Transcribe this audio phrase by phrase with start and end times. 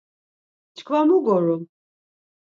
[0.75, 1.63] Çkva mu gorum!